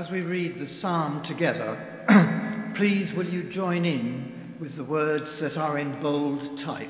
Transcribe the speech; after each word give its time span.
As 0.00 0.10
we 0.10 0.22
read 0.22 0.58
the 0.58 0.66
psalm 0.66 1.22
together, 1.24 2.72
please 2.74 3.12
will 3.12 3.28
you 3.28 3.42
join 3.52 3.84
in 3.84 4.56
with 4.58 4.74
the 4.76 4.82
words 4.82 5.38
that 5.40 5.58
are 5.58 5.76
in 5.76 6.00
bold 6.00 6.58
type. 6.60 6.88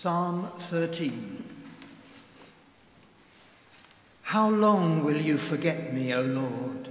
Psalm 0.00 0.50
13. 0.70 1.44
How 4.22 4.48
long 4.48 5.04
will 5.04 5.20
you 5.20 5.36
forget 5.50 5.92
me, 5.92 6.14
O 6.14 6.22
Lord? 6.22 6.88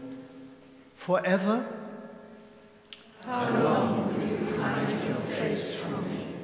Forever? 1.07 1.66
How 3.21 3.50
long 3.50 4.14
will 4.14 4.27
you 4.27 4.57
hide 4.57 5.07
your 5.07 5.39
face 5.39 5.75
from 5.82 6.07
me? 6.07 6.36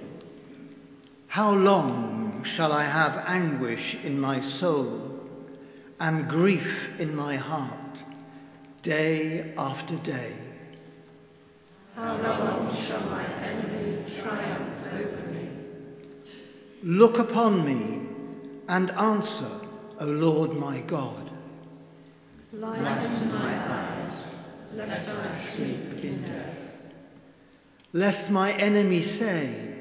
How 1.27 1.51
long 1.51 2.43
shall 2.55 2.73
I 2.73 2.85
have 2.85 3.23
anguish 3.27 3.95
in 4.03 4.19
my 4.19 4.41
soul 4.57 5.10
and 6.01 6.27
grief 6.27 6.67
in 6.97 7.15
my 7.15 7.37
heart, 7.37 7.99
day 8.81 9.53
after 9.55 9.95
day? 9.97 10.33
How 11.95 12.17
long 12.17 12.75
shall 12.87 13.01
my 13.01 13.23
enemy 13.23 14.19
triumph 14.19 14.79
over 14.93 15.31
me? 15.31 15.49
Look 16.81 17.19
upon 17.19 17.63
me 17.63 18.01
and 18.67 18.89
answer, 18.89 19.61
O 19.99 20.05
Lord 20.05 20.53
my 20.53 20.81
God. 20.81 21.29
Lighten 22.51 23.29
my 23.31 23.71
eyes, 23.71 24.29
lest 24.73 25.07
I 25.07 25.53
sleep 25.55 26.03
in 26.03 26.23
death. 26.23 26.57
Lest 27.93 28.31
my 28.31 28.51
enemy 28.53 29.03
say, 29.19 29.75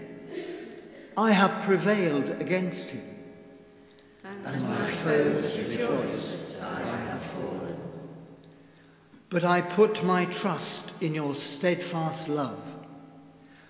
I 1.16 1.32
have 1.32 1.64
prevailed 1.64 2.28
against 2.42 2.90
him, 2.90 3.09
And 4.44 4.62
my 4.62 5.04
foes 5.04 5.44
rejoice 5.58 6.26
that 6.58 6.62
I 6.62 6.96
have 6.96 7.22
fallen. 7.32 7.76
but 9.28 9.44
I 9.44 9.60
put 9.60 10.04
my 10.04 10.24
trust 10.26 10.92
in 11.00 11.14
your 11.14 11.34
steadfast 11.34 12.28
love. 12.28 12.58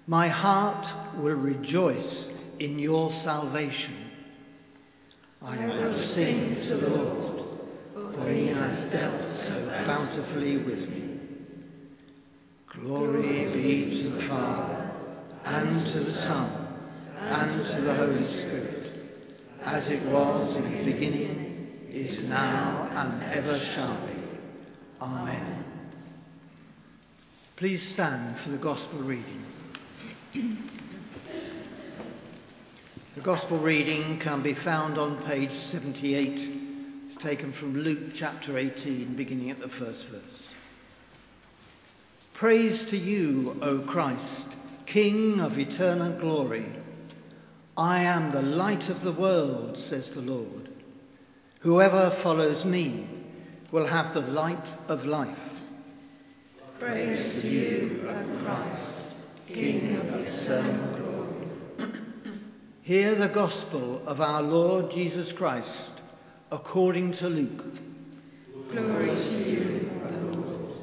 My 0.07 0.29
heart 0.29 0.87
will 1.19 1.35
rejoice 1.35 2.29
in 2.59 2.79
your 2.79 3.13
salvation. 3.23 3.97
I 5.43 5.67
will 5.67 5.99
sing 6.15 6.57
to 6.67 6.77
the 6.77 6.89
Lord, 6.89 7.45
for 8.15 8.31
he 8.31 8.49
has 8.49 8.91
dealt 8.93 9.39
so 9.47 9.67
bountifully 9.87 10.59
with 10.59 10.89
me. 10.89 11.21
Glory 12.69 13.53
be 13.53 14.03
to 14.03 14.11
the 14.11 14.29
Father, 14.29 14.91
and 15.45 15.87
to 15.93 16.01
the 16.01 16.13
Son, 16.23 16.67
and 17.19 17.67
to 17.67 17.81
the 17.83 17.95
Holy 17.95 18.27
Spirit, 18.29 18.80
as 19.65 19.87
it 19.89 20.03
was 20.07 20.57
in 20.57 20.79
the 20.79 20.85
beginning, 20.85 21.87
is 21.91 22.21
now, 22.29 22.89
and 22.95 23.23
ever 23.33 23.59
shall 23.75 24.07
be. 24.07 24.13
Amen. 25.01 25.65
Please 27.57 27.87
stand 27.93 28.39
for 28.41 28.51
the 28.51 28.57
Gospel 28.57 29.01
reading. 29.01 29.45
The 33.17 33.21
Gospel 33.23 33.59
reading 33.59 34.19
can 34.21 34.43
be 34.43 34.55
found 34.55 34.97
on 34.97 35.23
page 35.25 35.51
78. 35.71 36.59
It's 37.09 37.23
taken 37.23 37.53
from 37.53 37.75
Luke 37.75 38.15
chapter 38.15 38.57
18, 38.57 39.17
beginning 39.17 39.51
at 39.51 39.59
the 39.59 39.69
first 39.69 40.05
verse. 40.11 40.23
Praise 42.35 42.83
to 42.89 42.97
you, 42.97 43.59
O 43.61 43.81
Christ, 43.81 44.57
King 44.87 45.41
of 45.41 45.59
eternal 45.59 46.19
glory. 46.19 46.80
I 47.81 48.03
am 48.03 48.31
the 48.31 48.43
light 48.43 48.91
of 48.91 49.01
the 49.01 49.13
world, 49.13 49.75
says 49.89 50.07
the 50.15 50.21
Lord. 50.21 50.69
Whoever 51.61 52.15
follows 52.23 52.63
me 52.67 53.09
will 53.73 53.87
have 53.87 54.13
the 54.13 54.21
light 54.21 54.67
of 54.89 55.07
life. 55.07 55.39
Praise 56.79 57.41
to 57.41 57.49
you, 57.49 58.07
O 58.07 58.43
Christ, 58.45 58.97
King 59.49 59.97
of 59.97 60.05
eternal 60.09 60.99
glory. 60.99 61.95
Hear 62.83 63.15
the 63.15 63.29
gospel 63.29 64.07
of 64.07 64.21
our 64.21 64.43
Lord 64.43 64.91
Jesus 64.91 65.33
Christ 65.33 66.03
according 66.53 67.15
to 67.15 67.29
Luke. 67.29 67.65
Glory 68.73 69.07
to 69.07 69.51
you, 69.51 69.91
O 70.05 70.37
Lord. 70.37 70.75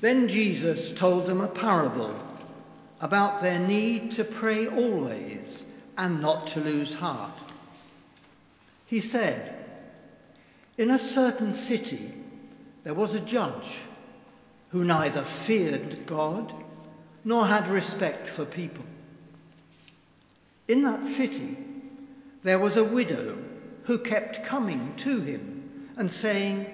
Then 0.00 0.28
Jesus 0.28 0.96
told 0.96 1.26
them 1.26 1.40
a 1.40 1.48
parable 1.48 2.29
about 3.00 3.40
their 3.40 3.58
need 3.58 4.12
to 4.12 4.24
pray 4.24 4.66
always 4.66 5.64
and 5.96 6.20
not 6.20 6.48
to 6.48 6.60
lose 6.60 6.92
heart. 6.94 7.38
He 8.86 9.00
said, 9.00 9.54
In 10.76 10.90
a 10.90 10.98
certain 10.98 11.54
city 11.54 12.14
there 12.84 12.94
was 12.94 13.14
a 13.14 13.20
judge 13.20 13.68
who 14.70 14.84
neither 14.84 15.26
feared 15.46 16.06
God 16.06 16.52
nor 17.24 17.46
had 17.46 17.70
respect 17.70 18.30
for 18.36 18.44
people. 18.44 18.84
In 20.68 20.82
that 20.82 21.16
city 21.16 21.58
there 22.42 22.58
was 22.58 22.76
a 22.76 22.84
widow 22.84 23.38
who 23.84 23.98
kept 23.98 24.46
coming 24.46 24.94
to 25.04 25.20
him 25.20 25.90
and 25.96 26.10
saying, 26.10 26.66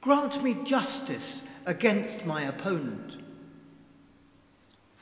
Grant 0.00 0.42
me 0.42 0.56
justice 0.66 1.42
against 1.66 2.26
my 2.26 2.42
opponent. 2.42 3.23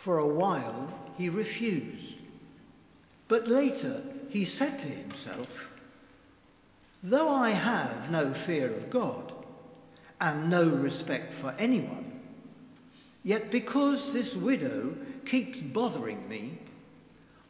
For 0.04 0.18
a 0.18 0.26
while 0.26 0.92
he 1.16 1.28
refused. 1.28 2.14
But 3.28 3.48
later 3.48 4.02
he 4.30 4.44
said 4.44 4.78
to 4.78 4.84
himself, 4.84 5.46
Though 7.02 7.28
I 7.28 7.50
have 7.50 8.10
no 8.10 8.34
fear 8.46 8.74
of 8.74 8.90
God 8.90 9.32
and 10.20 10.48
no 10.50 10.64
respect 10.64 11.40
for 11.40 11.50
anyone, 11.52 12.20
yet 13.24 13.50
because 13.50 14.12
this 14.12 14.34
widow 14.34 14.94
keeps 15.30 15.58
bothering 15.72 16.28
me, 16.28 16.58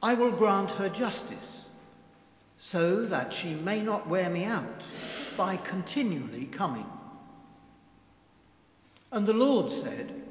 I 0.03 0.15
will 0.15 0.33
grant 0.33 0.71
her 0.71 0.89
justice, 0.89 1.63
so 2.71 3.07
that 3.07 3.33
she 3.33 3.55
may 3.55 3.83
not 3.83 4.09
wear 4.09 4.31
me 4.31 4.45
out 4.45 4.83
by 5.37 5.57
continually 5.57 6.47
coming. 6.47 6.87
And 9.11 9.27
the 9.27 9.33
Lord 9.33 9.85
said, 9.85 10.23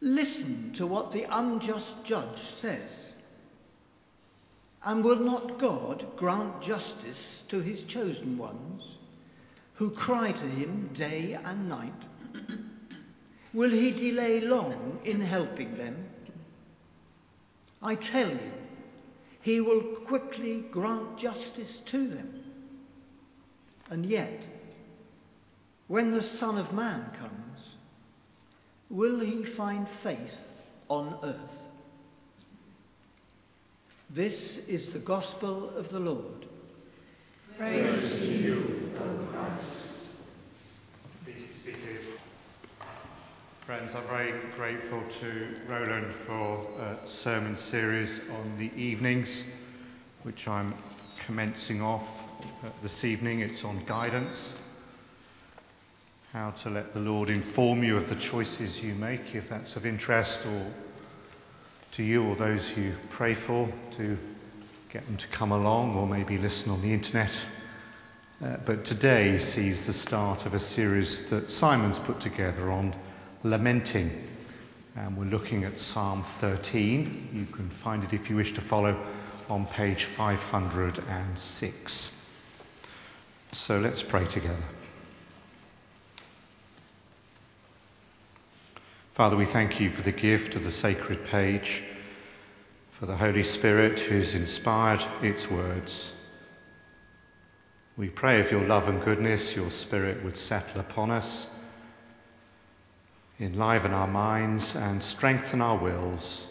Listen 0.00 0.74
to 0.76 0.86
what 0.86 1.12
the 1.12 1.24
unjust 1.28 1.92
judge 2.04 2.38
says. 2.62 2.90
And 4.84 5.04
will 5.04 5.18
not 5.18 5.58
God 5.58 6.06
grant 6.16 6.62
justice 6.62 7.18
to 7.48 7.60
his 7.60 7.82
chosen 7.84 8.38
ones, 8.38 8.82
who 9.74 9.90
cry 9.90 10.32
to 10.32 10.48
him 10.48 10.90
day 10.96 11.36
and 11.44 11.68
night? 11.68 12.04
will 13.52 13.70
he 13.70 13.90
delay 13.90 14.40
long 14.40 15.00
in 15.04 15.20
helping 15.20 15.76
them? 15.76 16.08
I 17.82 17.96
tell 17.96 18.30
you, 18.30 18.52
he 19.40 19.60
will 19.60 19.82
quickly 20.06 20.64
grant 20.70 21.18
justice 21.18 21.78
to 21.86 22.08
them. 22.08 22.44
And 23.90 24.06
yet, 24.06 24.42
when 25.86 26.12
the 26.12 26.22
Son 26.22 26.58
of 26.58 26.72
Man 26.72 27.10
comes, 27.18 27.47
will 28.90 29.20
he 29.20 29.44
find 29.56 29.86
faith 30.02 30.34
on 30.88 31.18
earth? 31.22 31.36
This 34.10 34.58
is 34.66 34.92
the 34.92 34.98
gospel 34.98 35.70
of 35.76 35.90
the 35.90 35.98
Lord. 35.98 36.46
Praise 37.58 38.12
to 38.12 38.24
you, 38.24 38.92
O 38.98 39.32
Christ. 39.32 40.10
Be 41.26 41.34
seated. 41.62 42.00
Friends, 43.66 43.94
I'm 43.94 44.06
very 44.06 44.32
grateful 44.56 45.02
to 45.20 45.56
Roland 45.68 46.14
for 46.26 46.66
a 46.80 46.98
sermon 47.22 47.58
series 47.70 48.20
on 48.30 48.56
the 48.56 48.72
evenings, 48.80 49.44
which 50.22 50.48
I'm 50.48 50.74
commencing 51.26 51.82
off 51.82 52.06
this 52.82 53.04
evening. 53.04 53.40
It's 53.40 53.62
on 53.64 53.84
guidance, 53.84 54.54
how 56.32 56.50
to 56.50 56.68
let 56.68 56.92
the 56.92 57.00
Lord 57.00 57.30
inform 57.30 57.82
you 57.82 57.96
of 57.96 58.08
the 58.10 58.16
choices 58.16 58.76
you 58.78 58.94
make, 58.94 59.34
if 59.34 59.48
that's 59.48 59.76
of 59.76 59.86
interest 59.86 60.38
or 60.44 60.70
to 61.92 62.02
you 62.02 62.22
or 62.22 62.36
those 62.36 62.62
you 62.76 62.94
pray 63.10 63.34
for, 63.34 63.72
to 63.96 64.18
get 64.92 65.06
them 65.06 65.16
to 65.16 65.26
come 65.28 65.52
along 65.52 65.94
or 65.96 66.06
maybe 66.06 66.36
listen 66.36 66.70
on 66.70 66.82
the 66.82 66.92
internet. 66.92 67.32
Uh, 68.44 68.56
but 68.66 68.84
today 68.84 69.38
sees 69.38 69.86
the 69.86 69.94
start 69.94 70.44
of 70.44 70.52
a 70.52 70.58
series 70.58 71.28
that 71.30 71.50
Simon's 71.50 71.98
put 72.00 72.20
together 72.20 72.70
on 72.70 72.94
lamenting. 73.42 74.28
And 74.96 75.16
we're 75.16 75.24
looking 75.24 75.64
at 75.64 75.78
Psalm 75.78 76.26
13. 76.42 77.30
You 77.32 77.46
can 77.56 77.70
find 77.82 78.04
it 78.04 78.12
if 78.12 78.28
you 78.28 78.36
wish 78.36 78.52
to 78.52 78.60
follow 78.62 79.02
on 79.48 79.66
page 79.66 80.06
506. 80.16 82.10
So 83.52 83.78
let's 83.78 84.02
pray 84.02 84.26
together. 84.26 84.62
Father, 89.18 89.34
we 89.34 89.46
thank 89.46 89.80
you 89.80 89.90
for 89.96 90.02
the 90.02 90.12
gift 90.12 90.54
of 90.54 90.62
the 90.62 90.70
sacred 90.70 91.24
page, 91.24 91.82
for 93.00 93.06
the 93.06 93.16
Holy 93.16 93.42
Spirit 93.42 93.98
who's 93.98 94.32
inspired 94.32 95.00
its 95.24 95.50
words. 95.50 96.12
We 97.96 98.10
pray 98.10 98.38
of 98.38 98.52
your 98.52 98.64
love 98.64 98.86
and 98.86 99.02
goodness, 99.02 99.56
your 99.56 99.72
Spirit 99.72 100.22
would 100.22 100.36
settle 100.36 100.80
upon 100.80 101.10
us, 101.10 101.48
enliven 103.40 103.92
our 103.92 104.06
minds, 104.06 104.76
and 104.76 105.02
strengthen 105.02 105.60
our 105.60 105.82
wills 105.82 106.46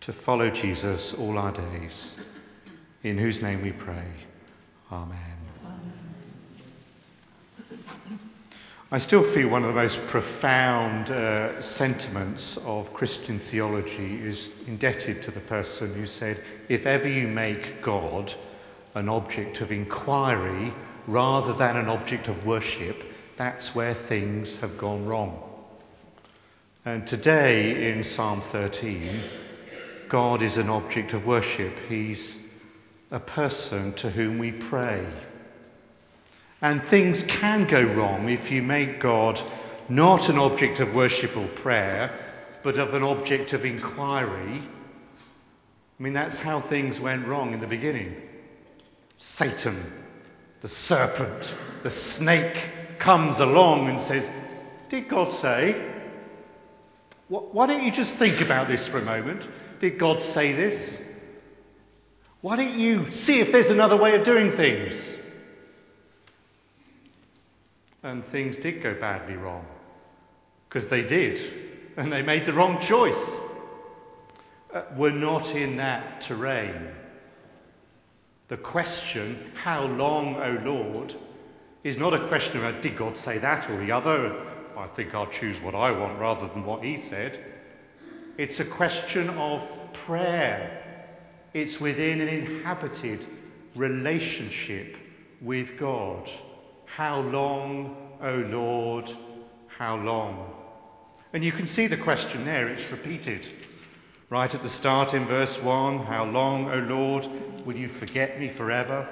to 0.00 0.14
follow 0.14 0.48
Jesus 0.48 1.12
all 1.12 1.36
our 1.36 1.52
days. 1.52 2.12
In 3.02 3.18
whose 3.18 3.42
name 3.42 3.60
we 3.60 3.72
pray. 3.72 4.08
Amen. 4.90 5.37
I 8.90 8.96
still 8.96 9.34
feel 9.34 9.48
one 9.48 9.64
of 9.64 9.74
the 9.74 9.82
most 9.82 10.00
profound 10.06 11.10
uh, 11.10 11.60
sentiments 11.60 12.56
of 12.64 12.94
Christian 12.94 13.38
theology 13.38 14.26
is 14.26 14.48
indebted 14.66 15.22
to 15.24 15.30
the 15.30 15.40
person 15.40 15.92
who 15.92 16.06
said, 16.06 16.42
If 16.70 16.86
ever 16.86 17.06
you 17.06 17.28
make 17.28 17.82
God 17.82 18.32
an 18.94 19.10
object 19.10 19.60
of 19.60 19.70
inquiry 19.70 20.72
rather 21.06 21.52
than 21.52 21.76
an 21.76 21.90
object 21.90 22.28
of 22.28 22.46
worship, 22.46 22.96
that's 23.36 23.74
where 23.74 23.94
things 24.08 24.56
have 24.60 24.78
gone 24.78 25.04
wrong. 25.04 25.38
And 26.86 27.06
today 27.06 27.92
in 27.92 28.02
Psalm 28.02 28.42
13, 28.52 29.22
God 30.08 30.42
is 30.42 30.56
an 30.56 30.70
object 30.70 31.12
of 31.12 31.26
worship. 31.26 31.74
He's 31.90 32.38
a 33.10 33.20
person 33.20 33.92
to 33.96 34.08
whom 34.08 34.38
we 34.38 34.52
pray. 34.52 35.06
And 36.60 36.82
things 36.88 37.22
can 37.24 37.68
go 37.68 37.80
wrong 37.80 38.28
if 38.28 38.50
you 38.50 38.62
make 38.62 39.00
God 39.00 39.40
not 39.88 40.28
an 40.28 40.38
object 40.38 40.80
of 40.80 40.94
worship 40.94 41.36
or 41.36 41.48
prayer, 41.48 42.18
but 42.62 42.78
of 42.78 42.94
an 42.94 43.02
object 43.02 43.52
of 43.52 43.64
inquiry. 43.64 44.68
I 45.98 46.02
mean, 46.02 46.12
that's 46.12 46.38
how 46.38 46.60
things 46.62 46.98
went 46.98 47.26
wrong 47.26 47.54
in 47.54 47.60
the 47.60 47.66
beginning. 47.66 48.14
Satan, 49.16 50.04
the 50.60 50.68
serpent, 50.68 51.54
the 51.82 51.90
snake 51.90 52.98
comes 52.98 53.38
along 53.38 53.88
and 53.88 54.06
says, 54.06 54.28
Did 54.90 55.08
God 55.08 55.40
say? 55.40 55.94
Why 57.28 57.66
don't 57.66 57.84
you 57.84 57.92
just 57.92 58.14
think 58.16 58.40
about 58.40 58.68
this 58.68 58.86
for 58.88 58.98
a 58.98 59.04
moment? 59.04 59.46
Did 59.80 59.98
God 59.98 60.22
say 60.34 60.54
this? 60.54 60.98
Why 62.40 62.56
don't 62.56 62.78
you 62.78 63.10
see 63.10 63.40
if 63.40 63.52
there's 63.52 63.70
another 63.70 63.96
way 63.96 64.14
of 64.14 64.24
doing 64.24 64.56
things? 64.56 65.17
And 68.08 68.26
things 68.28 68.56
did 68.62 68.82
go 68.82 68.94
badly 68.94 69.34
wrong. 69.34 69.66
Because 70.66 70.88
they 70.88 71.02
did. 71.02 71.38
And 71.98 72.10
they 72.10 72.22
made 72.22 72.46
the 72.46 72.54
wrong 72.54 72.80
choice. 72.86 73.14
Uh, 74.74 74.82
we're 74.96 75.10
not 75.10 75.46
in 75.50 75.76
that 75.76 76.22
terrain. 76.22 76.88
The 78.48 78.56
question, 78.56 79.52
how 79.62 79.84
long, 79.84 80.36
O 80.36 80.58
Lord, 80.64 81.14
is 81.84 81.98
not 81.98 82.14
a 82.14 82.28
question 82.28 82.56
about 82.56 82.80
did 82.80 82.96
God 82.96 83.14
say 83.18 83.36
that 83.38 83.68
or 83.68 83.78
the 83.84 83.92
other? 83.92 84.42
I 84.74 84.86
think 84.96 85.14
I'll 85.14 85.30
choose 85.30 85.60
what 85.60 85.74
I 85.74 85.90
want 85.90 86.18
rather 86.18 86.48
than 86.48 86.64
what 86.64 86.82
He 86.82 87.08
said. 87.10 87.44
It's 88.38 88.58
a 88.58 88.64
question 88.64 89.28
of 89.28 89.68
prayer. 90.06 91.10
It's 91.52 91.78
within 91.78 92.22
an 92.22 92.28
inhabited 92.28 93.26
relationship 93.74 94.96
with 95.42 95.78
God. 95.78 96.26
How 96.96 97.20
long, 97.20 97.96
O 98.22 98.34
Lord, 98.34 99.10
how 99.76 99.96
long? 99.96 100.52
And 101.32 101.44
you 101.44 101.52
can 101.52 101.66
see 101.66 101.86
the 101.86 101.96
question 101.96 102.44
there, 102.44 102.68
it's 102.68 102.90
repeated. 102.90 103.42
Right 104.30 104.52
at 104.52 104.62
the 104.62 104.70
start 104.70 105.14
in 105.14 105.26
verse 105.26 105.56
1 105.62 105.98
How 106.00 106.24
long, 106.24 106.70
O 106.70 106.78
Lord, 106.78 107.66
will 107.66 107.76
you 107.76 107.88
forget 107.98 108.40
me 108.40 108.52
forever? 108.56 109.08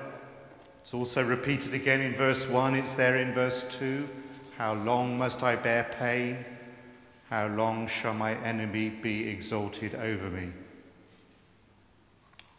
It's 0.83 0.95
also 0.95 1.23
repeated 1.23 1.75
again 1.75 2.01
in 2.01 2.17
verse 2.17 2.47
1, 2.49 2.75
it's 2.75 2.97
there 2.97 3.17
in 3.17 3.35
verse 3.35 3.65
2. 3.79 4.09
How 4.57 4.75
long 4.75 5.19
must 5.19 5.43
I 5.43 5.57
bear 5.57 5.95
pain? 5.99 6.45
How 7.29 7.49
long 7.49 7.89
shall 8.01 8.15
my 8.15 8.35
enemy 8.45 8.89
be 8.89 9.29
exalted 9.29 9.95
over 9.95 10.31
me? 10.31 10.53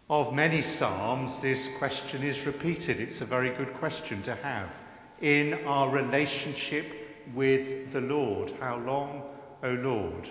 Of 0.10 0.34
many 0.34 0.62
Psalms, 0.62 1.42
this 1.42 1.60
question 1.80 2.24
is 2.24 2.46
repeated. 2.46 3.00
It's 3.00 3.22
a 3.22 3.26
very 3.26 3.56
good 3.56 3.74
question 3.76 4.24
to 4.24 4.36
have 4.36 4.70
in 5.22 5.54
our 5.66 5.90
relationship 5.90 6.86
with 7.34 7.92
the 7.92 8.02
Lord. 8.02 8.54
How 8.60 8.78
long, 8.78 9.24
O 9.64 9.70
Lord, 9.70 10.30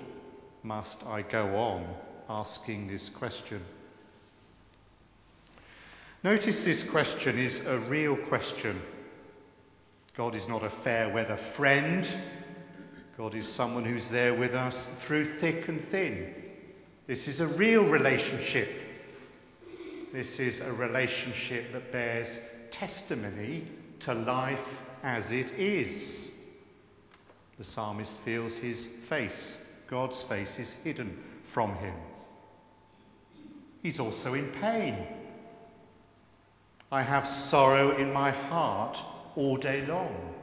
must 0.62 1.02
I 1.04 1.22
go 1.22 1.56
on 1.56 1.86
asking 2.28 2.88
this 2.88 3.08
question? 3.10 3.62
Notice 6.22 6.64
this 6.64 6.82
question 6.90 7.38
is 7.38 7.60
a 7.66 7.78
real 7.78 8.16
question. 8.28 8.80
God 10.16 10.34
is 10.34 10.48
not 10.48 10.64
a 10.64 10.72
fair 10.82 11.12
weather 11.12 11.38
friend. 11.56 12.06
God 13.16 13.34
is 13.34 13.46
someone 13.52 13.84
who's 13.84 14.08
there 14.10 14.34
with 14.34 14.54
us 14.54 14.76
through 15.06 15.38
thick 15.40 15.68
and 15.68 15.86
thin. 15.90 16.34
This 17.06 17.28
is 17.28 17.40
a 17.40 17.46
real 17.46 17.84
relationship. 17.84 18.68
This 20.12 20.38
is 20.38 20.60
a 20.60 20.72
relationship 20.72 21.72
that 21.72 21.92
bears 21.92 22.28
testimony 22.72 23.68
to 24.06 24.14
life 24.14 24.58
as 25.02 25.30
it 25.32 25.50
is. 25.58 26.30
The 27.58 27.64
psalmist 27.64 28.12
feels 28.24 28.54
his 28.54 28.88
face, 29.08 29.58
God's 29.88 30.22
face, 30.28 30.58
is 30.58 30.72
hidden 30.84 31.18
from 31.52 31.74
him. 31.74 31.94
He's 33.82 33.98
also 33.98 34.34
in 34.34 34.52
pain. 34.60 35.06
I 36.92 37.02
have 37.02 37.26
sorrow 37.50 37.96
in 37.96 38.12
my 38.12 38.30
heart 38.30 38.96
all 39.34 39.56
day 39.56 39.84
long. 39.86 40.34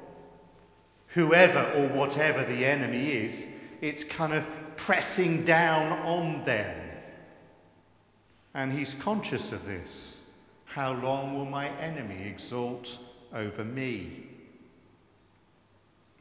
Whoever 1.13 1.71
or 1.74 1.88
whatever 1.98 2.44
the 2.44 2.65
enemy 2.65 3.07
is, 3.12 3.45
it's 3.81 4.04
kind 4.15 4.33
of 4.33 4.44
pressing 4.75 5.45
down 5.45 6.00
on 6.06 6.44
them. 6.45 6.89
And 8.54 8.74
he's 8.77 8.94
conscious 8.95 9.54
of 9.54 9.63
this. 9.65 10.18
How 10.65 10.92
long 10.92 11.38
will 11.38 11.45
my 11.45 11.69
enemy 11.80 12.24
exalt 12.24 12.88
over 13.33 13.63
me? 13.63 14.27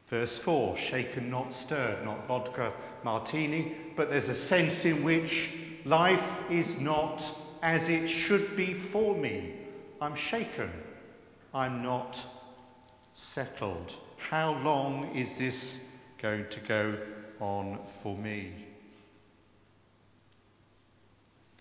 Verse 0.09 0.39
4 0.45 0.77
shaken, 0.77 1.31
not 1.31 1.53
stirred, 1.65 2.05
not 2.05 2.29
vodka 2.29 2.73
martini, 3.03 3.75
but 3.97 4.11
there's 4.11 4.29
a 4.29 4.47
sense 4.47 4.85
in 4.85 5.05
which 5.05 5.51
life 5.85 6.51
is 6.51 6.67
not 6.79 7.23
as 7.63 7.83
it 7.89 8.09
should 8.09 8.57
be 8.57 8.75
for 8.93 9.17
me. 9.17 9.55
I'm 10.01 10.17
shaken. 10.17 10.71
I'm 11.55 11.83
not 11.83 12.19
settled. 13.15 13.93
How 14.19 14.53
long 14.63 15.17
is 15.17 15.29
this 15.39 15.81
going 16.21 16.47
to 16.51 16.61
go 16.61 16.99
on 17.41 17.79
for 18.03 18.17
me? 18.17 18.53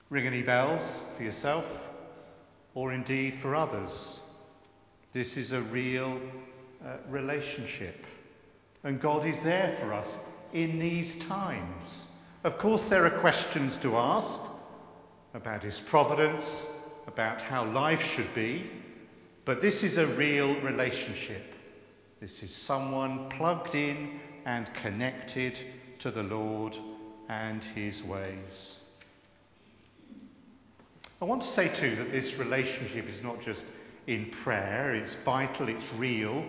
Ring 0.10 0.28
any 0.28 0.42
bells 0.42 0.82
for 1.16 1.24
yourself 1.24 1.66
or 2.74 2.92
indeed 2.92 3.40
for 3.42 3.56
others? 3.56 4.21
This 5.13 5.36
is 5.36 5.51
a 5.51 5.62
real 5.62 6.20
uh, 6.86 6.98
relationship. 7.10 8.06
And 8.84 9.01
God 9.01 9.25
is 9.25 9.36
there 9.44 9.77
for 9.80 9.94
us 9.94 10.08
in 10.53 10.80
these 10.80 11.24
times. 11.27 12.08
Of 12.44 12.58
course, 12.58 12.82
there 12.89 13.06
are 13.06 13.20
questions 13.20 13.77
to 13.82 13.98
ask 13.98 14.39
about 15.34 15.63
His 15.63 15.80
providence, 15.89 16.46
about 17.08 17.41
how 17.41 17.70
life 17.72 18.01
should 18.15 18.34
be, 18.34 18.70
but 19.46 19.62
this 19.62 19.84
is 19.84 19.98
a 19.98 20.08
real 20.08 20.60
relationship. 20.62 21.44
This 22.20 22.41
is 22.41 22.56
someone 22.65 23.30
plugged 23.32 23.75
in 23.75 24.20
and 24.46 24.70
connected 24.75 25.60
to 26.00 26.12
the 26.12 26.24
Lord 26.24 26.77
and 27.30 27.63
His 27.75 28.01
ways. 28.03 28.77
I 31.22 31.25
want 31.25 31.44
to 31.44 31.53
say 31.53 31.68
too 31.68 31.96
that 31.98 32.12
this 32.12 32.34
relationship 32.39 33.08
is 33.08 33.22
not 33.22 33.41
just 33.41 33.63
in 34.08 34.31
prayer, 34.43 34.96
it's 34.96 35.15
vital, 35.24 35.70
it's 35.70 35.93
real, 35.98 36.46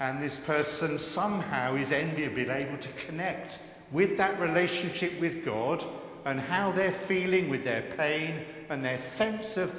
and 0.00 0.22
this 0.22 0.36
person 0.46 0.98
somehow 0.98 1.76
is 1.76 1.92
enviably 1.92 2.48
able 2.48 2.78
to 2.78 2.92
connect 3.06 3.58
with 3.92 4.16
that 4.16 4.40
relationship 4.40 5.20
with 5.20 5.44
God 5.44 5.84
and 6.24 6.40
how 6.40 6.72
they're 6.72 7.00
feeling 7.06 7.48
with 7.48 7.64
their 7.64 7.94
pain 7.96 8.44
and 8.68 8.84
their 8.84 9.00
sense 9.16 9.56
of 9.56 9.70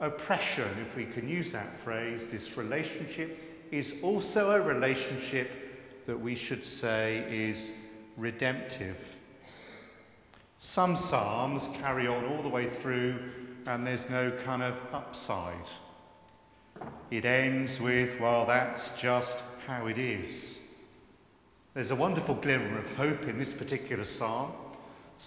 oppression, 0.00 0.86
if 0.88 0.96
we 0.96 1.06
can 1.06 1.28
use 1.28 1.50
that 1.52 1.80
phrase. 1.82 2.20
This 2.30 2.56
relationship 2.56 3.38
is 3.72 3.92
also 4.02 4.50
a 4.50 4.60
relationship 4.60 5.50
that 6.06 6.20
we 6.20 6.34
should 6.34 6.64
say 6.64 7.24
is 7.28 7.72
redemptive. 8.16 8.96
Some 10.60 10.96
Psalms 11.08 11.62
carry 11.80 12.06
on 12.06 12.24
all 12.24 12.42
the 12.42 12.48
way 12.48 12.70
through 12.82 13.18
and 13.66 13.86
there's 13.86 14.08
no 14.10 14.32
kind 14.44 14.62
of 14.62 14.74
upside. 14.92 15.66
It 17.10 17.24
ends 17.24 17.78
with, 17.80 18.20
well, 18.20 18.46
that's 18.46 18.82
just 19.00 19.34
how 19.66 19.86
it 19.86 19.98
is. 19.98 20.30
There's 21.74 21.90
a 21.90 21.96
wonderful 21.96 22.36
glimmer 22.36 22.78
of 22.78 22.96
hope 22.96 23.22
in 23.24 23.38
this 23.38 23.52
particular 23.54 24.04
psalm. 24.04 24.52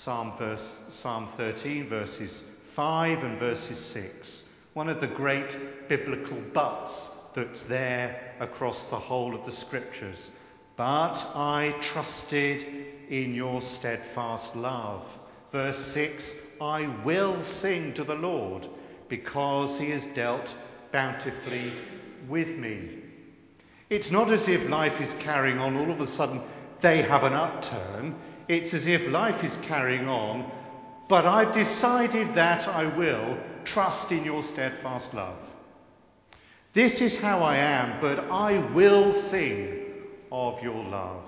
Psalm, 0.03 0.34
verse, 0.38 0.79
psalm 1.01 1.29
13, 1.38 1.88
verses 1.89 2.44
5 2.75 3.24
and 3.24 3.39
verses 3.39 3.79
6. 3.94 4.44
One 4.74 4.89
of 4.89 5.01
the 5.01 5.08
great 5.08 5.88
biblical 5.88 6.41
buts 6.53 6.94
that's 7.36 7.62
there 7.63 8.36
across 8.39 8.82
the 8.89 9.00
whole 9.00 9.36
of 9.36 9.46
the 9.46 9.56
scriptures. 9.58 10.32
But 10.75 11.15
I 11.36 11.75
trusted 11.82 12.65
in 13.10 13.34
your 13.34 13.62
steadfast 13.62 14.56
love. 14.56 15.03
Verse 15.51 15.94
6 15.94 16.24
I 16.62 16.88
will 17.03 17.44
sing 17.44 17.94
to 17.96 18.03
the 18.03 18.15
Lord 18.15 18.68
because 19.08 19.79
he 19.79 19.89
has 19.91 20.03
dealt 20.13 20.48
bountifully 20.91 21.74
with 22.27 22.48
me. 22.48 23.00
It's 23.89 24.12
not 24.12 24.31
as 24.31 24.48
if 24.48 24.69
life 24.69 25.00
is 25.01 25.13
carrying 25.22 25.58
on, 25.58 25.75
all 25.75 25.91
of 25.91 26.00
a 26.00 26.08
sudden 26.08 26.41
they 26.81 27.01
have 27.01 27.24
an 27.24 27.34
upturn. 27.34 28.15
It's 28.48 28.74
as 28.74 28.86
if 28.86 29.10
life 29.12 29.43
is 29.43 29.55
carrying 29.63 30.08
on, 30.08 30.51
but 31.08 31.25
I've 31.25 31.53
decided 31.53 32.36
that 32.36 32.67
I 32.67 32.86
will 32.98 33.38
trust 33.65 34.12
in 34.12 34.24
your 34.24 34.43
steadfast 34.43 35.13
love. 35.13 35.38
This 36.74 37.01
is 37.01 37.15
how 37.17 37.41
I 37.41 37.58
am, 37.58 38.00
but 38.00 38.19
I 38.31 38.60
will 38.74 39.12
sing 39.29 39.86
of 40.31 40.62
your 40.62 40.84
love. 40.84 41.24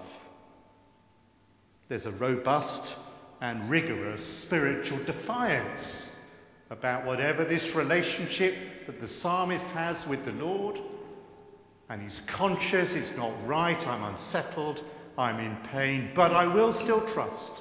There's 1.89 2.05
a 2.05 2.11
robust 2.11 2.95
and 3.41 3.69
rigorous 3.69 4.25
spiritual 4.43 5.03
defiance 5.03 6.10
about 6.71 7.05
whatever 7.05 7.43
this 7.43 7.75
relationship 7.75 8.87
that 8.87 9.01
the 9.01 9.07
psalmist 9.07 9.65
has 9.65 10.07
with 10.07 10.23
the 10.25 10.31
Lord. 10.31 10.79
And 11.89 12.01
he's 12.01 12.21
conscious 12.27 12.89
it's 12.93 13.15
not 13.17 13.33
right, 13.45 13.85
I'm 13.85 14.15
unsettled, 14.15 14.81
I'm 15.17 15.39
in 15.39 15.57
pain, 15.67 16.11
but 16.15 16.31
I 16.31 16.47
will 16.47 16.71
still 16.73 17.05
trust. 17.13 17.51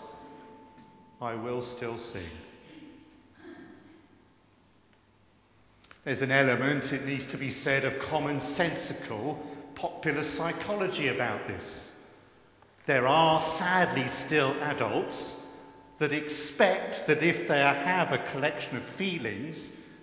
I 1.20 1.34
will 1.34 1.66
still 1.76 1.98
sing. 1.98 2.30
There's 6.04 6.22
an 6.22 6.30
element, 6.30 6.84
it 6.92 7.04
needs 7.04 7.26
to 7.32 7.36
be 7.36 7.50
said, 7.50 7.84
of 7.84 7.92
commonsensical 7.94 9.38
popular 9.74 10.24
psychology 10.36 11.08
about 11.08 11.46
this. 11.48 11.90
There 12.86 13.06
are 13.06 13.58
sadly 13.58 14.08
still 14.26 14.52
adults 14.62 15.34
that 16.00 16.12
expect 16.12 17.06
that 17.06 17.22
if 17.22 17.46
they 17.46 17.58
have 17.58 18.10
a 18.10 18.30
collection 18.32 18.76
of 18.76 18.82
feelings 18.96 19.56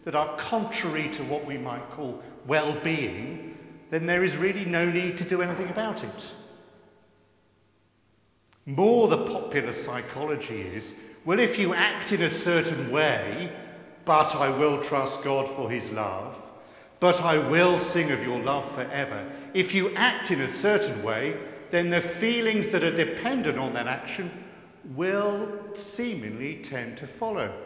that 0.05 0.15
are 0.15 0.37
contrary 0.37 1.13
to 1.17 1.23
what 1.23 1.45
we 1.45 1.57
might 1.57 1.89
call 1.91 2.21
well 2.45 2.79
being, 2.83 3.57
then 3.91 4.05
there 4.05 4.23
is 4.23 4.35
really 4.37 4.63
no 4.63 4.85
need 4.85 5.17
to 5.17 5.27
do 5.27 5.41
anything 5.41 5.69
about 5.69 6.03
it. 6.03 6.23
More 8.65 9.07
the 9.07 9.25
popular 9.25 9.73
psychology 9.83 10.61
is 10.61 10.93
well, 11.25 11.39
if 11.39 11.57
you 11.57 11.73
act 11.73 12.13
in 12.13 12.21
a 12.21 12.39
certain 12.39 12.89
way, 12.89 13.51
but 14.05 14.33
I 14.33 14.47
will 14.47 14.81
trust 14.85 15.21
God 15.25 15.53
for 15.57 15.69
his 15.69 15.89
love, 15.91 16.37
but 17.01 17.19
I 17.19 17.49
will 17.49 17.83
sing 17.91 18.11
of 18.11 18.21
your 18.21 18.39
love 18.39 18.73
forever. 18.75 19.29
If 19.53 19.73
you 19.73 19.93
act 19.95 20.31
in 20.31 20.39
a 20.39 20.55
certain 20.61 21.03
way, 21.03 21.35
then 21.71 21.89
the 21.89 22.15
feelings 22.21 22.71
that 22.71 22.83
are 22.83 22.95
dependent 22.95 23.57
on 23.57 23.73
that 23.73 23.87
action 23.87 24.31
will 24.95 25.59
seemingly 25.95 26.63
tend 26.69 26.97
to 26.97 27.07
follow. 27.19 27.63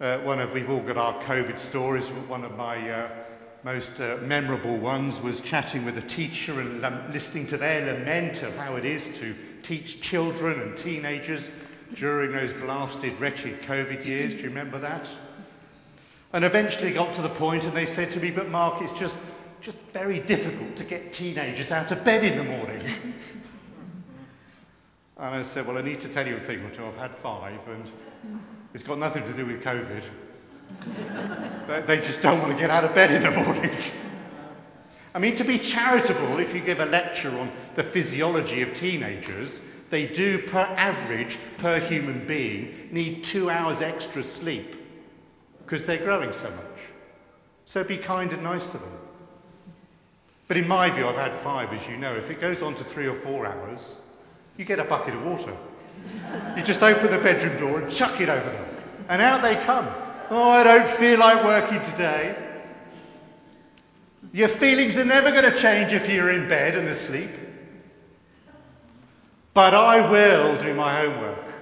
Uh, 0.00 0.18
one 0.20 0.40
of 0.40 0.50
we've 0.50 0.68
all 0.68 0.82
got 0.82 0.96
our 0.96 1.22
COVID 1.24 1.68
stories. 1.68 2.04
One 2.28 2.44
of 2.44 2.52
my 2.52 2.90
uh, 2.90 3.10
most 3.64 4.00
uh, 4.00 4.16
memorable 4.22 4.78
ones 4.78 5.20
was 5.22 5.40
chatting 5.42 5.84
with 5.84 5.96
a 5.96 6.02
teacher 6.02 6.60
and 6.60 6.82
listening 7.12 7.46
to 7.48 7.56
their 7.56 7.94
lament 7.94 8.38
of 8.38 8.54
how 8.54 8.74
it 8.74 8.84
is 8.84 9.02
to 9.20 9.36
teach 9.62 10.00
children 10.02 10.60
and 10.60 10.76
teenagers 10.78 11.44
during 11.96 12.32
those 12.32 12.52
blasted, 12.60 13.20
wretched 13.20 13.62
COVID 13.62 14.04
years. 14.04 14.32
Do 14.32 14.38
you 14.38 14.48
remember 14.48 14.80
that? 14.80 15.06
And 16.32 16.44
eventually 16.44 16.92
got 16.92 17.14
to 17.16 17.22
the 17.22 17.34
point 17.36 17.62
and 17.62 17.76
they 17.76 17.86
said 17.94 18.12
to 18.12 18.20
me, 18.20 18.30
But 18.30 18.48
Mark, 18.48 18.82
it's 18.82 18.98
just, 18.98 19.14
just 19.64 19.78
very 19.92 20.20
difficult 20.20 20.76
to 20.76 20.84
get 20.84 21.14
teenagers 21.14 21.70
out 21.70 21.92
of 21.92 22.04
bed 22.04 22.24
in 22.24 22.38
the 22.38 22.44
morning. 22.44 22.80
and 25.16 25.34
I 25.34 25.42
said, 25.54 25.66
Well, 25.66 25.78
I 25.78 25.82
need 25.82 26.00
to 26.00 26.12
tell 26.12 26.26
you 26.26 26.36
a 26.36 26.40
thing 26.40 26.60
or 26.60 26.74
two. 26.74 26.84
I've 26.84 26.96
had 26.96 27.12
five 27.22 27.60
and 27.68 27.90
it's 28.74 28.84
got 28.84 28.98
nothing 28.98 29.22
to 29.24 29.32
do 29.34 29.46
with 29.46 29.62
COVID. 29.62 30.04
they 31.86 31.98
just 31.98 32.22
don't 32.22 32.40
want 32.40 32.52
to 32.52 32.58
get 32.58 32.70
out 32.70 32.84
of 32.84 32.94
bed 32.94 33.10
in 33.12 33.22
the 33.22 33.30
morning. 33.30 33.76
I 35.14 35.18
mean, 35.18 35.36
to 35.36 35.44
be 35.44 35.58
charitable, 35.58 36.38
if 36.38 36.54
you 36.54 36.62
give 36.62 36.80
a 36.80 36.86
lecture 36.86 37.38
on 37.38 37.52
the 37.76 37.84
physiology 37.84 38.62
of 38.62 38.74
teenagers, 38.76 39.60
they 39.90 40.06
do, 40.06 40.48
per 40.48 40.60
average, 40.60 41.38
per 41.58 41.80
human 41.80 42.26
being, 42.26 42.88
need 42.90 43.24
two 43.24 43.50
hours 43.50 43.82
extra 43.82 44.24
sleep 44.24 44.74
because 45.58 45.86
they're 45.86 46.02
growing 46.02 46.32
so 46.32 46.50
much. 46.50 46.80
So 47.66 47.84
be 47.84 47.98
kind 47.98 48.32
and 48.32 48.42
nice 48.42 48.64
to 48.68 48.78
them. 48.78 48.98
But 50.48 50.56
in 50.56 50.68
my 50.68 50.90
view, 50.90 51.06
I've 51.06 51.16
had 51.16 51.42
five, 51.42 51.72
as 51.72 51.88
you 51.88 51.96
know. 51.96 52.14
If 52.14 52.30
it 52.30 52.40
goes 52.40 52.62
on 52.62 52.74
to 52.74 52.84
three 52.92 53.06
or 53.06 53.20
four 53.22 53.46
hours, 53.46 53.80
you 54.56 54.64
get 54.64 54.78
a 54.78 54.84
bucket 54.84 55.14
of 55.14 55.22
water. 55.22 55.56
You 56.56 56.62
just 56.64 56.82
open 56.82 57.10
the 57.10 57.22
bedroom 57.22 57.58
door 57.60 57.80
and 57.80 57.94
chuck 57.94 58.20
it 58.20 58.28
over 58.28 58.50
them. 58.50 58.76
And 59.08 59.22
out 59.22 59.42
they 59.42 59.54
come. 59.64 59.88
Oh, 60.30 60.50
I 60.50 60.62
don't 60.62 60.98
feel 60.98 61.18
like 61.18 61.44
working 61.44 61.78
today. 61.92 62.50
Your 64.32 64.56
feelings 64.58 64.96
are 64.96 65.04
never 65.04 65.30
going 65.30 65.50
to 65.50 65.60
change 65.60 65.92
if 65.92 66.08
you're 66.08 66.30
in 66.30 66.48
bed 66.48 66.76
and 66.76 66.88
asleep. 66.88 67.30
But 69.54 69.74
I 69.74 70.10
will 70.10 70.62
do 70.62 70.74
my 70.74 71.02
homework. 71.02 71.52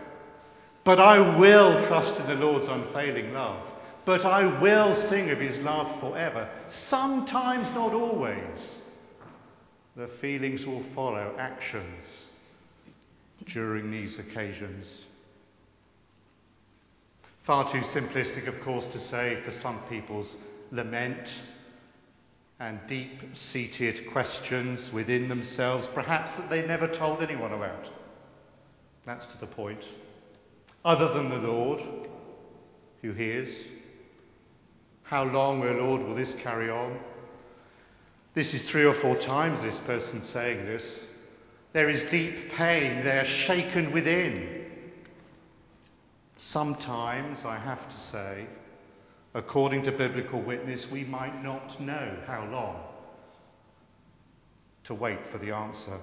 But 0.84 1.00
I 1.00 1.36
will 1.36 1.86
trust 1.86 2.20
in 2.20 2.26
the 2.28 2.34
Lord's 2.34 2.68
unfailing 2.68 3.32
love. 3.32 3.66
But 4.10 4.26
I 4.26 4.60
will 4.60 5.08
sing 5.08 5.30
of 5.30 5.38
his 5.38 5.56
love 5.58 6.00
forever. 6.00 6.50
Sometimes, 6.66 7.72
not 7.76 7.94
always. 7.94 8.82
The 9.94 10.08
feelings 10.20 10.66
will 10.66 10.82
follow 10.96 11.36
actions 11.38 12.02
during 13.46 13.92
these 13.92 14.18
occasions. 14.18 14.84
Far 17.44 17.70
too 17.70 17.82
simplistic, 17.82 18.48
of 18.48 18.60
course, 18.62 18.84
to 18.92 18.98
say 19.10 19.38
for 19.44 19.52
some 19.60 19.78
people's 19.88 20.34
lament 20.72 21.30
and 22.58 22.80
deep 22.88 23.12
seated 23.32 24.10
questions 24.10 24.92
within 24.92 25.28
themselves, 25.28 25.86
perhaps 25.94 26.32
that 26.36 26.50
they 26.50 26.66
never 26.66 26.88
told 26.88 27.22
anyone 27.22 27.52
about. 27.52 27.88
That's 29.06 29.26
to 29.26 29.38
the 29.38 29.46
point. 29.46 29.84
Other 30.84 31.14
than 31.14 31.28
the 31.28 31.48
Lord, 31.48 31.80
who 33.02 33.12
hears. 33.12 33.48
How 35.10 35.24
long, 35.24 35.60
O 35.64 35.72
Lord, 35.72 36.02
will 36.02 36.14
this 36.14 36.32
carry 36.34 36.70
on? 36.70 36.96
This 38.34 38.54
is 38.54 38.62
three 38.70 38.84
or 38.84 38.94
four 39.00 39.16
times 39.16 39.60
this 39.60 39.76
person 39.78 40.22
saying 40.32 40.64
this. 40.66 40.84
There 41.72 41.88
is 41.88 42.08
deep 42.12 42.52
pain, 42.52 43.02
they 43.02 43.18
are 43.18 43.26
shaken 43.26 43.90
within. 43.90 44.66
Sometimes, 46.36 47.40
I 47.44 47.58
have 47.58 47.88
to 47.88 47.98
say, 48.12 48.46
according 49.34 49.82
to 49.82 49.90
biblical 49.90 50.40
witness, 50.40 50.88
we 50.92 51.02
might 51.02 51.42
not 51.42 51.80
know 51.80 52.16
how 52.28 52.48
long 52.48 52.76
to 54.84 54.94
wait 54.94 55.18
for 55.32 55.38
the 55.38 55.50
answer. 55.50 55.98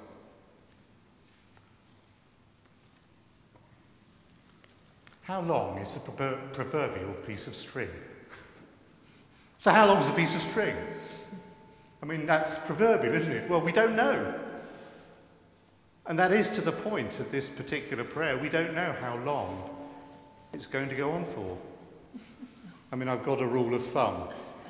How 5.22 5.40
long 5.40 5.78
is 5.78 5.96
a 5.96 6.00
proverbial 6.54 7.14
piece 7.26 7.48
of 7.48 7.56
string? 7.56 7.88
So, 9.64 9.72
how 9.72 9.88
long 9.88 10.04
is 10.04 10.10
a 10.10 10.14
piece 10.14 10.34
of 10.36 10.52
string? 10.52 10.76
I 12.02 12.06
mean, 12.06 12.26
that's 12.26 12.60
proverbial, 12.68 13.16
isn't 13.16 13.32
it? 13.32 13.50
Well, 13.50 13.62
we 13.62 13.72
don't 13.72 13.96
know. 13.96 14.40
And 16.06 16.18
that 16.20 16.32
is 16.32 16.48
to 16.56 16.62
the 16.62 16.72
point 16.72 17.20
of 17.20 17.32
this 17.32 17.48
particular 17.58 18.04
prayer. 18.04 18.38
We 18.38 18.50
don't 18.50 18.74
know 18.74 18.96
how 19.00 19.18
long 19.18 19.70
it's 20.54 20.68
going 20.68 20.90
to 20.90 20.96
go 20.96 21.12
on 21.12 21.26
for. 21.36 21.58
I 22.92 22.96
mean, 22.96 23.10
I've 23.10 23.26
got 23.26 23.42
a 23.42 23.48
rule 23.48 23.76
of 23.76 23.86
thumb. 23.92 24.30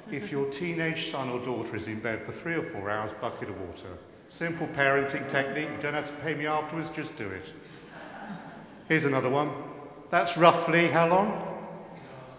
If 0.09 0.31
your 0.31 0.49
teenage 0.51 1.11
son 1.11 1.29
or 1.29 1.43
daughter 1.43 1.75
is 1.75 1.85
in 1.85 1.99
bed 1.99 2.23
for 2.25 2.31
three 2.41 2.55
or 2.55 2.71
four 2.71 2.89
hours, 2.89 3.11
bucket 3.21 3.49
of 3.49 3.59
water. 3.59 3.97
Simple 4.39 4.67
parenting 4.67 5.29
technique. 5.29 5.69
You 5.75 5.81
don't 5.81 5.93
have 5.93 6.07
to 6.07 6.21
pay 6.23 6.33
me 6.33 6.47
afterwards, 6.47 6.89
just 6.95 7.15
do 7.17 7.27
it. 7.27 7.45
Here's 8.87 9.05
another 9.05 9.29
one. 9.29 9.51
That's 10.09 10.35
roughly 10.37 10.89
how 10.89 11.07
long? 11.07 11.46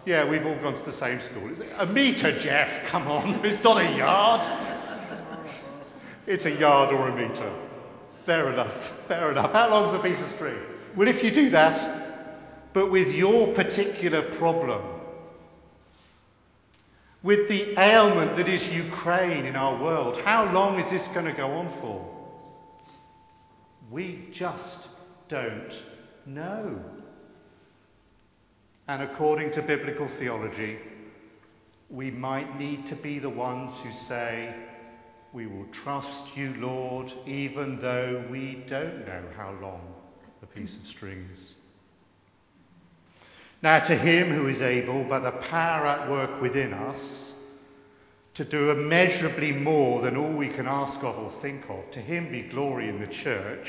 Yeah, 0.05 0.29
we've 0.29 0.45
all 0.47 0.59
gone 0.63 0.75
to 0.75 0.91
the 0.91 0.97
same 0.97 1.21
school. 1.21 1.51
A 1.79 1.87
metre, 1.87 2.39
Jeff, 2.41 2.89
come 2.89 3.09
on. 3.09 3.45
It's 3.45 3.63
not 3.63 3.81
a 3.81 3.97
yard. 3.97 5.19
It's 6.27 6.45
a 6.45 6.51
yard 6.51 6.95
or 6.95 7.09
a 7.09 7.17
metre. 7.17 7.53
Fair 8.25 8.53
enough. 8.53 8.73
Fair 9.07 9.33
enough. 9.33 9.53
How 9.53 9.71
long's 9.71 9.95
a 9.95 10.03
piece 10.03 10.19
of 10.19 10.35
string? 10.35 10.59
Well, 10.97 11.09
if 11.09 11.23
you 11.23 11.31
do 11.31 11.51
that, 11.51 12.73
but 12.73 12.91
with 12.91 13.09
your 13.09 13.55
particular 13.55 14.23
problem, 14.37 14.83
with 17.23 17.49
the 17.49 17.79
ailment 17.79 18.37
that 18.37 18.49
is 18.49 18.67
Ukraine 18.69 19.45
in 19.45 19.57
our 19.57 19.83
world. 19.83 20.21
How 20.23 20.53
long 20.53 20.79
is 20.79 20.91
this 20.91 21.07
going 21.09 21.27
to 21.27 21.33
go 21.33 21.51
on 21.51 21.69
for? 21.81 22.15
We 23.91 24.29
just 24.33 24.89
don't 25.29 25.73
know. 26.27 26.81
And 28.89 29.03
according 29.03 29.53
to 29.53 29.61
biblical 29.61 30.09
theology, 30.19 30.79
we 31.91 32.11
might 32.11 32.59
need 32.59 32.87
to 32.89 32.97
be 32.97 33.19
the 33.19 33.29
ones 33.29 33.75
who 33.83 33.93
say, 34.09 34.55
We 35.35 35.47
will 35.47 35.67
trust 35.85 36.35
you, 36.35 36.55
Lord, 36.57 37.13
even 37.27 37.81
though 37.83 38.25
we 38.31 38.65
don't 38.67 39.07
know 39.07 39.25
how 39.37 39.55
long 39.61 39.95
the 40.41 40.47
piece 40.47 40.75
of 40.75 40.87
string 40.89 41.29
is. 41.35 41.53
Now, 43.61 43.81
to 43.81 43.95
him 43.95 44.35
who 44.35 44.47
is 44.49 44.63
able, 44.63 45.05
by 45.05 45.19
the 45.19 45.33
power 45.33 45.87
at 45.87 46.11
work 46.11 46.41
within 46.41 46.73
us, 46.73 47.35
to 48.35 48.45
do 48.45 48.71
immeasurably 48.71 49.53
more 49.53 50.01
than 50.01 50.17
all 50.17 50.33
we 50.33 50.49
can 50.49 50.67
ask 50.67 50.97
of 51.05 51.19
or 51.19 51.33
think 51.43 51.65
of, 51.69 51.91
to 51.91 52.01
him 52.01 52.31
be 52.31 52.43
glory 52.43 52.89
in 52.89 53.01
the 53.01 53.09
church. 53.09 53.69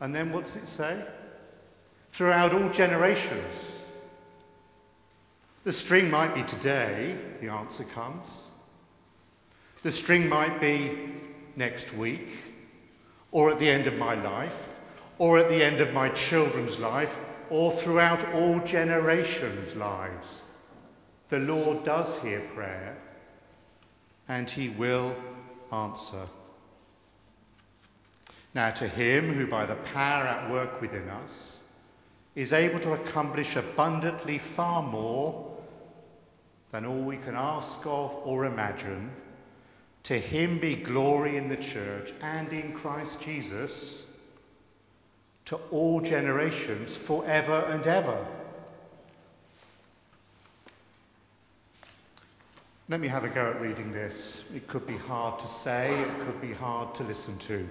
And 0.00 0.12
then 0.12 0.32
what 0.32 0.46
does 0.46 0.56
it 0.56 0.66
say? 0.76 1.04
Throughout 2.16 2.54
all 2.54 2.70
generations. 2.72 3.75
The 5.66 5.72
string 5.72 6.12
might 6.12 6.32
be 6.32 6.44
today, 6.44 7.18
the 7.40 7.48
answer 7.48 7.82
comes. 7.82 8.28
The 9.82 9.90
string 9.90 10.28
might 10.28 10.60
be 10.60 11.10
next 11.56 11.92
week, 11.94 12.28
or 13.32 13.50
at 13.50 13.58
the 13.58 13.68
end 13.68 13.88
of 13.88 13.94
my 13.94 14.14
life, 14.14 14.54
or 15.18 15.40
at 15.40 15.48
the 15.48 15.64
end 15.64 15.80
of 15.80 15.92
my 15.92 16.10
children's 16.10 16.78
life, 16.78 17.10
or 17.50 17.82
throughout 17.82 18.32
all 18.32 18.60
generations' 18.60 19.74
lives. 19.74 20.42
The 21.30 21.40
Lord 21.40 21.84
does 21.84 22.22
hear 22.22 22.48
prayer, 22.54 22.96
and 24.28 24.48
he 24.48 24.68
will 24.68 25.16
answer. 25.72 26.28
Now, 28.54 28.70
to 28.70 28.86
him 28.86 29.34
who, 29.34 29.48
by 29.48 29.66
the 29.66 29.74
power 29.74 30.28
at 30.28 30.48
work 30.48 30.80
within 30.80 31.08
us, 31.08 31.56
is 32.36 32.52
able 32.52 32.78
to 32.78 32.92
accomplish 32.92 33.56
abundantly 33.56 34.40
far 34.54 34.80
more 34.80 35.55
than 36.72 36.84
all 36.84 37.02
we 37.02 37.16
can 37.16 37.34
ask 37.34 37.78
of 37.84 38.12
or 38.24 38.46
imagine, 38.46 39.10
to 40.04 40.18
him 40.18 40.60
be 40.60 40.76
glory 40.76 41.36
in 41.36 41.48
the 41.48 41.56
church 41.56 42.12
and 42.20 42.52
in 42.52 42.74
Christ 42.74 43.16
Jesus 43.24 44.04
to 45.46 45.56
all 45.70 46.00
generations 46.00 46.96
forever 47.06 47.60
and 47.70 47.86
ever. 47.86 48.26
Let 52.88 53.00
me 53.00 53.08
have 53.08 53.24
a 53.24 53.28
go 53.28 53.50
at 53.50 53.60
reading 53.60 53.90
this. 53.90 54.42
It 54.54 54.68
could 54.68 54.86
be 54.86 54.96
hard 54.96 55.40
to 55.40 55.48
say, 55.64 55.92
it 55.92 56.24
could 56.24 56.40
be 56.40 56.52
hard 56.52 56.94
to 56.96 57.02
listen 57.02 57.38
to. 57.48 57.68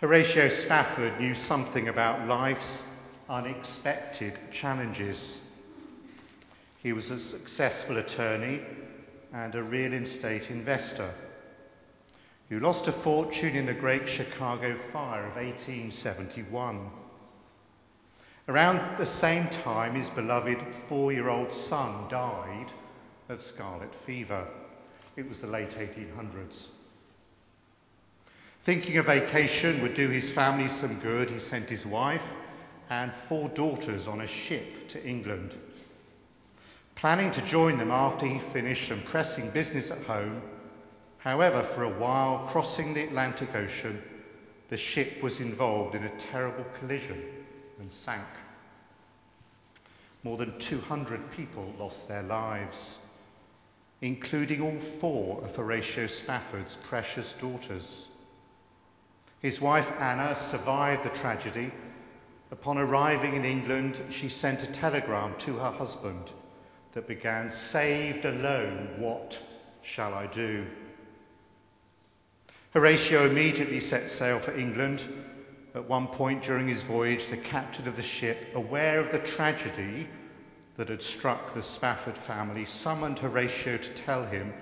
Horatio 0.00 0.48
Spafford 0.64 1.20
knew 1.20 1.34
something 1.34 1.88
about 1.88 2.26
life's 2.26 2.84
unexpected 3.28 4.38
challenges. 4.52 5.38
He 6.82 6.92
was 6.92 7.08
a 7.10 7.18
successful 7.30 7.98
attorney 7.98 8.60
and 9.32 9.54
a 9.54 9.62
real 9.62 9.92
estate 9.92 10.50
investor 10.50 11.14
who 12.48 12.58
lost 12.58 12.88
a 12.88 12.92
fortune 13.04 13.54
in 13.54 13.66
the 13.66 13.72
Great 13.72 14.08
Chicago 14.08 14.76
Fire 14.92 15.26
of 15.26 15.36
1871. 15.36 16.90
Around 18.48 18.98
the 18.98 19.06
same 19.06 19.48
time, 19.48 19.94
his 19.94 20.08
beloved 20.10 20.58
four 20.88 21.12
year 21.12 21.28
old 21.28 21.52
son 21.68 22.08
died 22.10 22.72
of 23.28 23.40
scarlet 23.42 23.92
fever. 24.04 24.48
It 25.16 25.28
was 25.28 25.38
the 25.38 25.46
late 25.46 25.70
1800s. 25.70 26.66
Thinking 28.66 28.98
a 28.98 29.02
vacation 29.04 29.82
would 29.82 29.94
do 29.94 30.08
his 30.10 30.32
family 30.32 30.68
some 30.80 30.98
good, 30.98 31.30
he 31.30 31.38
sent 31.38 31.70
his 31.70 31.86
wife 31.86 32.22
and 32.90 33.12
four 33.28 33.48
daughters 33.50 34.08
on 34.08 34.20
a 34.20 34.26
ship 34.26 34.88
to 34.90 35.04
England. 35.06 35.54
Planning 37.02 37.32
to 37.32 37.50
join 37.50 37.78
them 37.78 37.90
after 37.90 38.26
he 38.26 38.40
finished 38.52 38.88
some 38.88 39.02
pressing 39.02 39.50
business 39.50 39.90
at 39.90 40.04
home, 40.04 40.40
However, 41.18 41.68
for 41.74 41.82
a 41.82 41.98
while, 41.98 42.48
crossing 42.52 42.94
the 42.94 43.02
Atlantic 43.02 43.54
Ocean, 43.54 44.00
the 44.70 44.76
ship 44.76 45.20
was 45.20 45.38
involved 45.40 45.96
in 45.96 46.04
a 46.04 46.20
terrible 46.30 46.64
collision 46.78 47.20
and 47.80 47.90
sank. 48.04 48.26
More 50.22 50.36
than 50.36 50.56
200 50.60 51.32
people 51.32 51.74
lost 51.76 52.06
their 52.06 52.22
lives, 52.22 52.76
including 54.00 54.62
all 54.62 54.78
four 55.00 55.44
of 55.44 55.56
Horatio 55.56 56.06
Spafford's 56.06 56.76
precious 56.88 57.34
daughters. 57.40 58.06
His 59.40 59.60
wife 59.60 59.88
Anna 59.98 60.36
survived 60.52 61.04
the 61.04 61.18
tragedy. 61.18 61.72
Upon 62.52 62.78
arriving 62.78 63.34
in 63.34 63.44
England, 63.44 63.96
she 64.10 64.28
sent 64.28 64.62
a 64.62 64.72
telegram 64.72 65.34
to 65.40 65.56
her 65.56 65.72
husband 65.72 66.30
that 66.94 67.08
began, 67.08 67.52
Saved 67.70 68.24
alone, 68.24 68.96
what 68.98 69.36
shall 69.82 70.14
I 70.14 70.26
do? 70.26 70.66
Horatio 72.72 73.28
immediately 73.28 73.80
set 73.80 74.10
sail 74.10 74.40
for 74.40 74.56
England. 74.56 75.02
At 75.74 75.88
one 75.88 76.08
point 76.08 76.42
during 76.42 76.68
his 76.68 76.82
voyage, 76.82 77.28
the 77.30 77.36
captain 77.38 77.88
of 77.88 77.96
the 77.96 78.02
ship, 78.02 78.48
aware 78.54 79.00
of 79.00 79.12
the 79.12 79.26
tragedy 79.30 80.08
that 80.76 80.88
had 80.88 81.02
struck 81.02 81.54
the 81.54 81.62
Spafford 81.62 82.16
family, 82.26 82.64
summoned 82.64 83.18
Horatio 83.18 83.78
to 83.78 83.94
tell 84.04 84.24
him 84.26 84.52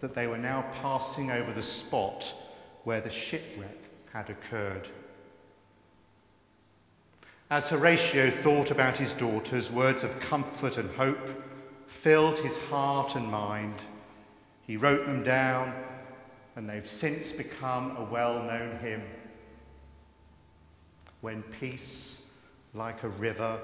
that 0.00 0.14
they 0.14 0.26
were 0.26 0.38
now 0.38 0.62
passing 0.82 1.30
over 1.30 1.52
the 1.52 1.62
spot 1.62 2.24
where 2.84 3.00
the 3.00 3.10
shipwreck 3.10 3.78
had 4.12 4.28
occurred. 4.28 4.88
As 7.50 7.64
Horatio 7.64 8.42
thought 8.42 8.70
about 8.70 8.96
his 8.96 9.12
daughters, 9.14 9.70
words 9.70 10.02
of 10.02 10.20
comfort 10.20 10.78
and 10.78 10.90
hope 10.90 11.30
filled 12.02 12.38
his 12.38 12.56
heart 12.68 13.14
and 13.14 13.26
mind. 13.26 13.80
He 14.66 14.76
wrote 14.76 15.06
them 15.06 15.22
down 15.22 15.72
and 16.56 16.68
they've 16.68 16.88
since 17.00 17.32
become 17.32 17.96
a 17.96 18.04
well 18.04 18.42
known 18.42 18.78
hymn. 18.80 19.02
When 21.20 21.42
peace, 21.60 22.18
like 22.74 23.02
a 23.02 23.08
river, 23.08 23.60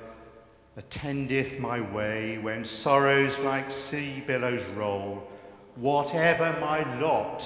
attendeth 0.76 1.58
my 1.58 1.80
way, 1.92 2.38
when 2.38 2.64
sorrows 2.64 3.36
like 3.40 3.70
sea 3.70 4.22
billows 4.26 4.64
roll, 4.76 5.28
whatever 5.74 6.56
my 6.60 7.00
lot, 7.00 7.42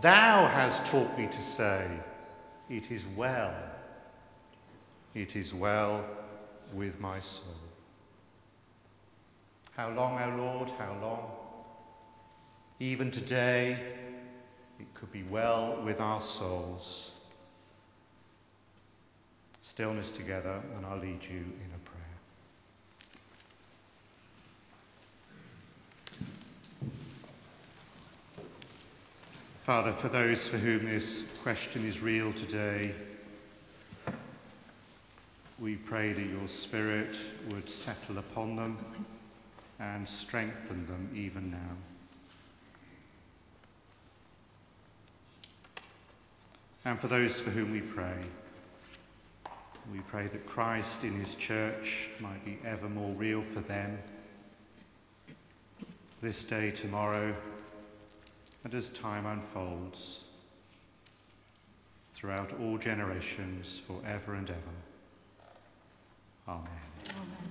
thou 0.00 0.46
hast 0.46 0.90
taught 0.90 1.18
me 1.18 1.26
to 1.26 1.42
say, 1.56 1.88
It 2.70 2.90
is 2.90 3.02
well, 3.16 3.54
it 5.14 5.34
is 5.34 5.52
well 5.52 6.04
with 6.72 6.98
my 7.00 7.20
soul. 7.20 7.71
How 9.82 9.90
long, 9.90 10.16
our 10.16 10.38
Lord, 10.38 10.70
how 10.78 10.96
long? 11.02 11.28
Even 12.78 13.10
today, 13.10 13.76
it 14.78 14.86
could 14.94 15.10
be 15.10 15.24
well 15.24 15.82
with 15.84 15.98
our 15.98 16.20
souls. 16.20 17.10
Stillness 19.64 20.08
together, 20.10 20.62
and 20.76 20.86
I'll 20.86 21.00
lead 21.00 21.18
you 21.28 21.40
in 21.40 21.72
a 21.74 21.80
prayer. 21.90 22.14
Father, 29.66 29.96
for 30.00 30.08
those 30.08 30.38
for 30.46 30.58
whom 30.58 30.88
this 30.88 31.24
question 31.42 31.88
is 31.88 31.98
real 31.98 32.32
today, 32.34 32.94
we 35.58 35.74
pray 35.74 36.12
that 36.12 36.24
your 36.24 36.46
Spirit 36.46 37.16
would 37.48 37.68
settle 37.84 38.18
upon 38.18 38.54
them 38.54 38.78
and 39.82 40.08
strengthen 40.08 40.86
them 40.86 41.10
even 41.12 41.50
now. 41.50 41.76
And 46.84 47.00
for 47.00 47.08
those 47.08 47.38
for 47.40 47.50
whom 47.50 47.72
we 47.72 47.80
pray, 47.80 48.16
we 49.92 49.98
pray 50.08 50.28
that 50.28 50.46
Christ 50.46 51.02
in 51.02 51.18
his 51.18 51.34
church 51.46 52.08
might 52.20 52.44
be 52.44 52.58
ever 52.64 52.88
more 52.88 53.12
real 53.14 53.44
for 53.52 53.60
them 53.60 53.98
this 56.22 56.44
day, 56.44 56.70
tomorrow, 56.70 57.34
and 58.62 58.74
as 58.74 58.88
time 59.00 59.26
unfolds 59.26 60.20
throughout 62.14 62.52
all 62.60 62.78
generations, 62.78 63.80
forever 63.88 64.34
and 64.34 64.48
ever. 64.48 64.58
Amen. 66.46 66.68
Amen. 67.08 67.41